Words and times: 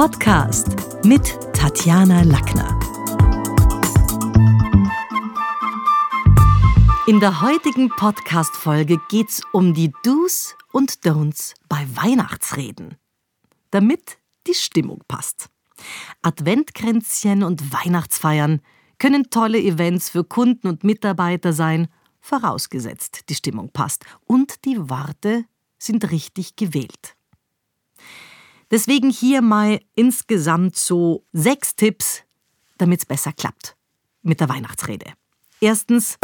Podcast 0.00 1.04
mit 1.04 1.38
Tatjana 1.52 2.22
Lackner. 2.22 2.80
In 7.06 7.20
der 7.20 7.42
heutigen 7.42 7.90
Podcast-Folge 7.90 8.98
geht's 9.10 9.42
um 9.52 9.74
die 9.74 9.92
Do's 10.02 10.56
und 10.72 11.04
Don'ts 11.04 11.52
bei 11.68 11.86
Weihnachtsreden. 11.96 12.96
Damit 13.72 14.16
die 14.46 14.54
Stimmung 14.54 15.02
passt. 15.06 15.50
Adventkränzchen 16.22 17.42
und 17.42 17.70
Weihnachtsfeiern 17.70 18.62
können 18.98 19.28
tolle 19.28 19.58
Events 19.58 20.08
für 20.08 20.24
Kunden 20.24 20.68
und 20.68 20.82
Mitarbeiter 20.82 21.52
sein, 21.52 21.88
vorausgesetzt 22.22 23.28
die 23.28 23.34
Stimmung 23.34 23.70
passt 23.70 24.06
und 24.24 24.64
die 24.64 24.78
Worte 24.88 25.44
sind 25.78 26.10
richtig 26.10 26.56
gewählt. 26.56 27.18
Deswegen 28.70 29.10
hier 29.10 29.42
mal 29.42 29.80
insgesamt 29.96 30.76
so 30.76 31.24
sechs 31.32 31.74
Tipps, 31.74 32.22
damit 32.78 33.00
es 33.00 33.06
besser 33.06 33.32
klappt 33.32 33.76
mit 34.22 34.40
der 34.40 34.48
Weihnachtsrede. 34.48 35.06
Erstens, 35.60 36.18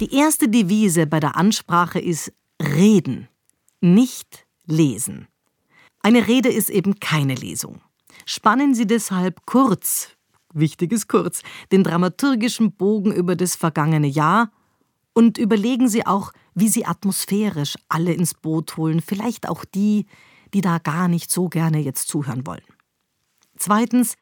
die 0.00 0.14
erste 0.14 0.48
Devise 0.48 1.06
bei 1.06 1.20
der 1.20 1.36
Ansprache 1.36 2.00
ist 2.00 2.32
Reden, 2.60 3.28
nicht 3.80 4.46
lesen. 4.66 5.28
Eine 6.00 6.26
Rede 6.26 6.48
ist 6.48 6.70
eben 6.70 6.98
keine 6.98 7.34
Lesung. 7.34 7.80
Spannen 8.24 8.74
Sie 8.74 8.86
deshalb 8.86 9.44
kurz, 9.46 10.10
wichtig 10.54 10.92
ist 10.92 11.08
kurz, 11.08 11.42
den 11.70 11.84
dramaturgischen 11.84 12.72
Bogen 12.72 13.12
über 13.12 13.36
das 13.36 13.54
vergangene 13.54 14.06
Jahr 14.06 14.50
und 15.12 15.38
überlegen 15.38 15.88
Sie 15.88 16.06
auch, 16.06 16.32
wie 16.54 16.68
Sie 16.68 16.86
atmosphärisch 16.86 17.76
alle 17.88 18.12
ins 18.12 18.34
Boot 18.34 18.76
holen, 18.76 19.00
vielleicht 19.00 19.48
auch 19.48 19.64
die, 19.64 20.06
die 20.54 20.60
da 20.60 20.78
gar 20.78 21.08
nicht 21.08 21.30
so 21.30 21.48
gerne 21.48 21.78
jetzt 21.78 22.08
zuhören 22.08 22.46
wollen. 22.46 22.62
Zweitens, 23.56 24.16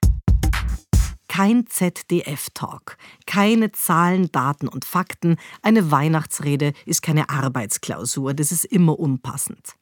kein 1.29 1.67
ZDF-Talk, 1.67 2.97
keine 3.25 3.71
Zahlen, 3.73 4.31
Daten 4.33 4.67
und 4.67 4.85
Fakten. 4.85 5.37
Eine 5.63 5.91
Weihnachtsrede 5.91 6.73
ist 6.87 7.03
keine 7.03 7.31
Arbeitsklausur, 7.31 8.35
das 8.35 8.51
ist 8.53 8.65
immer 8.65 8.99
unpassend. 8.99 9.77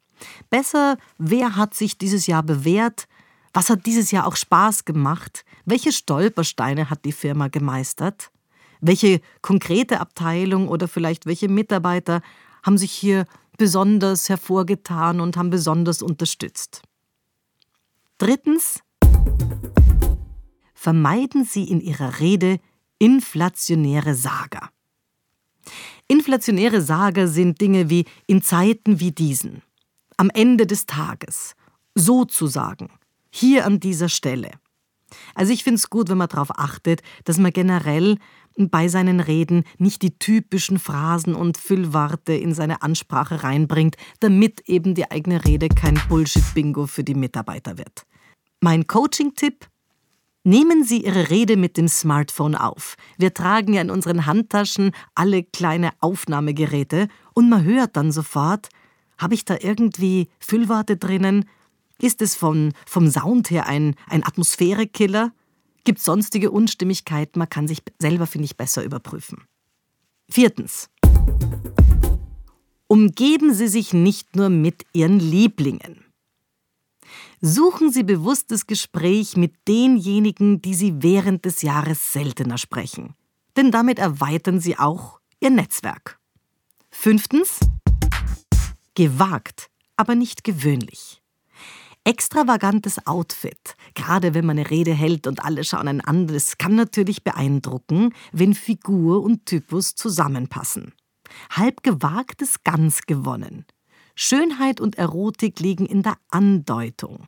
Besser, 0.50 0.98
wer 1.16 1.56
hat 1.56 1.74
sich 1.74 1.96
dieses 1.96 2.26
Jahr 2.26 2.42
bewährt? 2.42 3.08
Was 3.54 3.70
hat 3.70 3.86
dieses 3.86 4.10
Jahr 4.10 4.26
auch 4.26 4.36
Spaß 4.36 4.84
gemacht? 4.84 5.44
Welche 5.64 5.90
Stolpersteine 5.90 6.90
hat 6.90 7.04
die 7.04 7.12
Firma 7.12 7.48
gemeistert? 7.48 8.30
Welche 8.80 9.20
konkrete 9.42 10.00
Abteilung 10.00 10.68
oder 10.68 10.86
vielleicht 10.86 11.26
welche 11.26 11.48
Mitarbeiter 11.48 12.20
haben 12.62 12.78
sich 12.78 12.92
hier 12.92 13.24
besonders 13.58 14.28
hervorgetan 14.28 15.20
und 15.20 15.36
haben 15.36 15.50
besonders 15.50 16.00
unterstützt. 16.00 16.82
Drittens. 18.16 18.80
Vermeiden 20.74 21.44
Sie 21.44 21.64
in 21.64 21.80
Ihrer 21.80 22.20
Rede 22.20 22.60
inflationäre 22.98 24.14
Sager. 24.14 24.70
Inflationäre 26.06 26.80
Sager 26.80 27.28
sind 27.28 27.60
Dinge 27.60 27.90
wie 27.90 28.06
in 28.26 28.42
Zeiten 28.42 29.00
wie 29.00 29.12
diesen, 29.12 29.62
am 30.16 30.30
Ende 30.30 30.66
des 30.66 30.86
Tages, 30.86 31.54
sozusagen, 31.94 32.88
hier 33.30 33.66
an 33.66 33.80
dieser 33.80 34.08
Stelle. 34.08 34.52
Also 35.34 35.52
ich 35.52 35.64
finde 35.64 35.76
es 35.76 35.90
gut, 35.90 36.08
wenn 36.08 36.18
man 36.18 36.28
darauf 36.28 36.58
achtet, 36.58 37.02
dass 37.24 37.38
man 37.38 37.52
generell 37.52 38.18
bei 38.66 38.88
seinen 38.88 39.20
Reden 39.20 39.64
nicht 39.78 40.02
die 40.02 40.18
typischen 40.18 40.78
Phrasen 40.78 41.34
und 41.34 41.56
Füllworte 41.56 42.32
in 42.34 42.52
seine 42.54 42.82
Ansprache 42.82 43.44
reinbringt, 43.44 43.96
damit 44.20 44.68
eben 44.68 44.94
die 44.94 45.10
eigene 45.10 45.44
Rede 45.44 45.68
kein 45.68 46.00
Bullshit-Bingo 46.08 46.86
für 46.86 47.04
die 47.04 47.14
Mitarbeiter 47.14 47.78
wird. 47.78 48.04
Mein 48.60 48.88
Coaching-Tipp? 48.88 49.68
Nehmen 50.42 50.82
Sie 50.82 51.04
Ihre 51.04 51.30
Rede 51.30 51.56
mit 51.56 51.76
dem 51.76 51.88
Smartphone 51.88 52.54
auf. 52.54 52.96
Wir 53.18 53.34
tragen 53.34 53.74
ja 53.74 53.82
in 53.82 53.90
unseren 53.90 54.26
Handtaschen 54.26 54.92
alle 55.14 55.42
kleine 55.42 55.90
Aufnahmegeräte 56.00 57.08
und 57.34 57.48
man 57.48 57.64
hört 57.64 57.96
dann 57.96 58.12
sofort, 58.12 58.68
habe 59.18 59.34
ich 59.34 59.44
da 59.44 59.56
irgendwie 59.60 60.28
Füllworte 60.40 60.96
drinnen? 60.96 61.44
Ist 62.00 62.22
es 62.22 62.34
von, 62.34 62.72
vom 62.86 63.10
Sound 63.10 63.50
her 63.50 63.66
ein, 63.66 63.94
ein 64.08 64.24
Atmosphärekiller? 64.24 65.32
Gibt 65.88 66.02
sonstige 66.02 66.50
Unstimmigkeiten? 66.50 67.38
Man 67.38 67.48
kann 67.48 67.66
sich 67.66 67.78
selber, 67.98 68.26
finde 68.26 68.44
ich, 68.44 68.58
besser 68.58 68.84
überprüfen. 68.84 69.44
Viertens. 70.28 70.90
Umgeben 72.88 73.54
Sie 73.54 73.68
sich 73.68 73.94
nicht 73.94 74.36
nur 74.36 74.50
mit 74.50 74.84
Ihren 74.92 75.18
Lieblingen. 75.18 76.04
Suchen 77.40 77.90
Sie 77.90 78.02
bewusstes 78.02 78.66
Gespräch 78.66 79.38
mit 79.38 79.54
denjenigen, 79.66 80.60
die 80.60 80.74
Sie 80.74 81.02
während 81.02 81.46
des 81.46 81.62
Jahres 81.62 82.12
seltener 82.12 82.58
sprechen. 82.58 83.14
Denn 83.56 83.70
damit 83.70 83.98
erweitern 83.98 84.60
Sie 84.60 84.76
auch 84.78 85.20
Ihr 85.40 85.48
Netzwerk. 85.48 86.20
Fünftens. 86.90 87.60
Gewagt, 88.94 89.70
aber 89.96 90.14
nicht 90.14 90.44
gewöhnlich 90.44 91.22
extravagantes 92.08 93.06
Outfit, 93.06 93.76
gerade 93.92 94.32
wenn 94.32 94.46
man 94.46 94.58
eine 94.58 94.70
Rede 94.70 94.94
hält 94.94 95.26
und 95.26 95.44
alle 95.44 95.62
schauen 95.62 95.88
einen 95.88 96.00
an, 96.00 96.26
das 96.26 96.56
kann 96.56 96.74
natürlich 96.74 97.22
beeindrucken, 97.22 98.14
wenn 98.32 98.54
Figur 98.54 99.22
und 99.22 99.44
Typus 99.44 99.94
zusammenpassen. 99.94 100.94
Halb 101.50 101.82
gewagtes 101.82 102.64
ganz 102.64 103.02
gewonnen. 103.02 103.66
Schönheit 104.14 104.80
und 104.80 104.96
Erotik 104.96 105.60
liegen 105.60 105.84
in 105.84 106.02
der 106.02 106.16
Andeutung. 106.30 107.26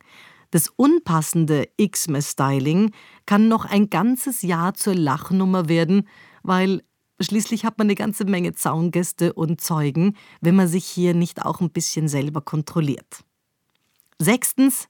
Das 0.49 0.67
unpassende 0.67 1.69
X-Mess-Styling 1.77 2.89
kann 3.27 3.47
noch 3.47 3.65
ein 3.65 3.91
ganzes 3.91 4.41
Jahr 4.41 4.73
zur 4.73 4.95
Lachnummer 4.95 5.69
werden, 5.69 6.07
weil 6.41 6.81
schließlich 7.19 7.65
hat 7.65 7.77
man 7.77 7.85
eine 7.85 7.95
ganze 7.95 8.25
Menge 8.25 8.53
Zaungäste 8.53 9.33
und 9.33 9.61
Zeugen, 9.61 10.17
wenn 10.41 10.55
man 10.55 10.67
sich 10.67 10.85
hier 10.85 11.13
nicht 11.13 11.45
auch 11.45 11.61
ein 11.61 11.69
bisschen 11.69 12.07
selber 12.07 12.41
kontrolliert. 12.41 13.23
Sechstens, 14.23 14.87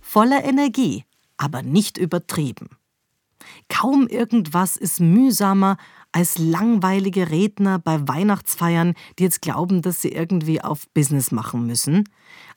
voller 0.00 0.44
Energie, 0.44 1.04
aber 1.36 1.62
nicht 1.62 1.98
übertrieben. 1.98 2.70
Kaum 3.68 4.08
irgendwas 4.08 4.78
ist 4.78 4.98
mühsamer 4.98 5.76
als 6.10 6.38
langweilige 6.38 7.30
Redner 7.30 7.78
bei 7.78 8.08
Weihnachtsfeiern, 8.08 8.94
die 9.18 9.24
jetzt 9.24 9.42
glauben, 9.42 9.82
dass 9.82 10.00
sie 10.00 10.08
irgendwie 10.08 10.62
auf 10.62 10.88
Business 10.94 11.32
machen 11.32 11.66
müssen. 11.66 12.08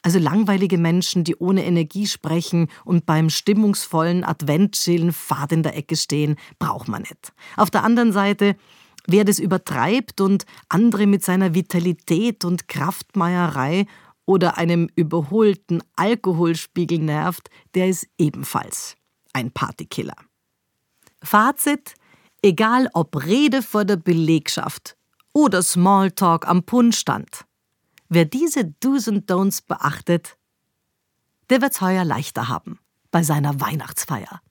Also 0.03 0.19
langweilige 0.19 0.77
Menschen, 0.77 1.25
die 1.25 1.35
ohne 1.35 1.65
Energie 1.65 2.07
sprechen 2.07 2.69
und 2.85 3.05
beim 3.05 3.29
stimmungsvollen 3.29 4.23
Adventschillen 4.23 5.11
fad 5.11 5.51
in 5.51 5.63
der 5.63 5.75
Ecke 5.75 5.97
stehen, 5.97 6.37
braucht 6.59 6.87
man 6.87 7.01
nicht. 7.01 7.33
Auf 7.57 7.69
der 7.69 7.83
anderen 7.83 8.13
Seite 8.13 8.55
Wer 9.11 9.25
das 9.25 9.39
übertreibt 9.39 10.21
und 10.21 10.45
andere 10.67 11.07
mit 11.07 11.23
seiner 11.23 11.55
Vitalität 11.55 12.45
und 12.45 12.67
Kraftmeierei 12.67 13.87
oder 14.29 14.59
einem 14.59 14.89
überholten 14.95 15.81
Alkoholspiegel 15.95 16.99
nervt, 16.99 17.49
der 17.73 17.89
ist 17.89 18.07
ebenfalls 18.19 18.95
ein 19.33 19.49
Partykiller. 19.49 20.13
Fazit: 21.23 21.95
Egal 22.43 22.89
ob 22.93 23.25
Rede 23.25 23.63
vor 23.63 23.85
der 23.85 23.95
Belegschaft 23.95 24.95
oder 25.33 25.63
Smalltalk 25.63 26.47
am 26.47 26.61
Punschstand. 26.61 27.45
Wer 28.07 28.25
diese 28.25 28.65
Do's 28.65 29.07
und 29.07 29.31
Don'ts 29.31 29.63
beachtet, 29.67 30.37
der 31.49 31.63
wird's 31.63 31.81
heuer 31.81 32.05
leichter 32.05 32.49
haben 32.49 32.77
bei 33.09 33.23
seiner 33.23 33.59
Weihnachtsfeier. 33.59 34.41